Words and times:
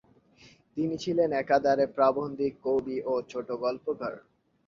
তিনি 0.77 0.95
ছিলেন 1.03 1.29
একাধারে 1.35 1.85
প্রাবন্ধিক, 1.95 2.53
কবি 2.65 2.97
ও 3.03 3.23
ছোটগল্পকার। 3.31 4.13